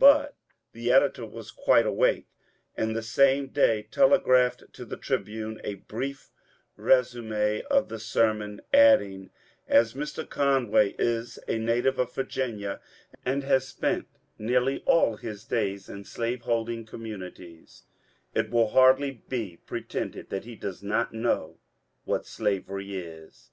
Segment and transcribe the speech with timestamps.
[0.00, 0.34] But
[0.72, 2.26] the editor was quite awake,
[2.76, 6.32] and the same day telegraphed to the ^^ Tribune" a brief
[6.76, 9.30] r^sum^ of the sermon, adding:^^
[9.68, 10.28] As Mr.
[10.28, 12.80] Conway is a native of Virginia,
[13.24, 14.08] and has spent
[14.40, 17.82] nearly all his days in slaveholding conmiunities,
[18.34, 21.60] it will hardly be pre tended that he does not know
[22.02, 23.52] what slavery is.